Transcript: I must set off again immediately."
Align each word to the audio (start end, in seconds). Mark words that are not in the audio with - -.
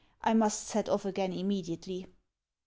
I 0.23 0.33
must 0.33 0.65
set 0.67 0.89
off 0.89 1.05
again 1.05 1.31
immediately." 1.31 2.07